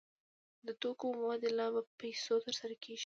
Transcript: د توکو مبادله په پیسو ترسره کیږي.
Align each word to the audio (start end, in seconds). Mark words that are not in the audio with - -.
د 0.65 0.67
توکو 0.81 1.05
مبادله 1.17 1.65
په 1.75 1.81
پیسو 1.99 2.33
ترسره 2.45 2.75
کیږي. 2.83 2.99